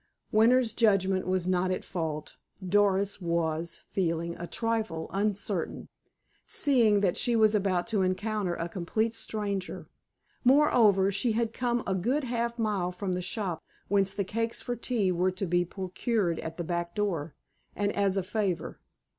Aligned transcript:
Winter's 0.31 0.73
judgment 0.73 1.27
was 1.27 1.45
not 1.45 1.69
at 1.69 1.85
fault. 1.85 2.35
Doris 2.67 3.21
was 3.21 3.81
feeling 3.91 4.35
a 4.37 4.47
trifle 4.47 5.07
uncertain, 5.13 5.89
seeing 6.47 7.01
that 7.01 7.15
she 7.15 7.35
was 7.35 7.53
about 7.53 7.85
to 7.85 8.01
encounter 8.01 8.55
a 8.55 8.67
complete 8.67 9.13
stranger. 9.13 9.85
Moreover, 10.43 11.11
she 11.11 11.33
had 11.33 11.53
come 11.53 11.83
a 11.85 11.93
good 11.93 12.23
half 12.23 12.57
mile 12.57 12.91
from 12.91 13.13
the 13.13 13.21
shop 13.21 13.63
whence 13.89 14.11
the 14.11 14.23
cakes 14.23 14.59
for 14.59 14.75
tea 14.75 15.11
were 15.11 15.29
to 15.29 15.45
be 15.45 15.63
procured 15.63 16.39
at 16.39 16.57
the 16.57 16.63
back 16.63 16.95
door, 16.95 17.35
and 17.75 17.91
as 17.91 18.17
a 18.17 18.23
favor. 18.23 18.79